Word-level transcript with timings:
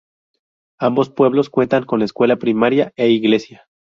Ambos 0.79 1.11
pueblos 1.11 1.51
cuentan 1.51 1.83
con 1.85 2.01
escuela 2.01 2.37
primaria 2.37 2.91
e 2.95 3.09
iglesia. 3.11 3.67